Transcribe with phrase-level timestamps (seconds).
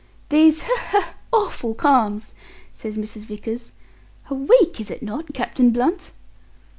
[0.29, 0.99] "These he, he!
[1.31, 2.33] awful calms,"
[2.73, 3.25] says Mrs.
[3.25, 3.71] Vickers.
[4.31, 6.11] "A week, is it not, Captain Blunt?"